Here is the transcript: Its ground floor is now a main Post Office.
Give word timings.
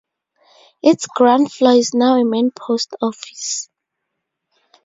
Its 0.81 1.05
ground 1.05 1.51
floor 1.51 1.75
is 1.75 1.93
now 1.93 2.17
a 2.19 2.25
main 2.25 2.49
Post 2.49 2.95
Office. 3.03 3.69